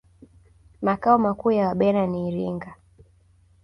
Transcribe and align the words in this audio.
makao 0.81 1.17
makuu 1.19 1.51
ya 1.51 1.67
Wabena 1.67 2.07
ni 2.07 2.27
iringa 2.27 2.75